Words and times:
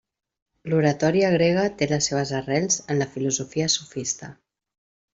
L'oratòria 0.71 1.29
grega 1.35 1.67
té 1.83 1.89
les 1.93 2.09
seves 2.11 2.33
arrels 2.41 2.81
en 2.95 3.01
la 3.05 3.11
filosofia 3.15 3.73
sofista. 3.79 4.35